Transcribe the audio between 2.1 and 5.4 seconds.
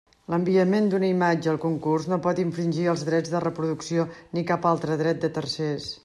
no pot infringir els drets de reproducció ni cap altre dret de